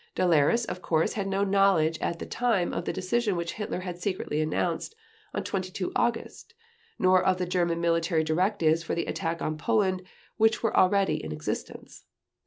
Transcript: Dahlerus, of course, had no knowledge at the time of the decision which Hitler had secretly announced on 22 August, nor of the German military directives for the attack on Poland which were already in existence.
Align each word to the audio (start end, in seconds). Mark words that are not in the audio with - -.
Dahlerus, 0.15 0.65
of 0.65 0.81
course, 0.81 1.13
had 1.13 1.27
no 1.27 1.43
knowledge 1.43 1.99
at 1.99 2.17
the 2.17 2.25
time 2.25 2.73
of 2.73 2.85
the 2.85 2.91
decision 2.91 3.35
which 3.35 3.53
Hitler 3.53 3.81
had 3.81 3.99
secretly 3.99 4.41
announced 4.41 4.95
on 5.31 5.43
22 5.43 5.91
August, 5.95 6.55
nor 6.97 7.23
of 7.23 7.37
the 7.37 7.45
German 7.45 7.79
military 7.79 8.23
directives 8.23 8.81
for 8.81 8.95
the 8.95 9.05
attack 9.05 9.43
on 9.43 9.59
Poland 9.59 10.01
which 10.37 10.63
were 10.63 10.75
already 10.75 11.23
in 11.23 11.31
existence. 11.31 12.05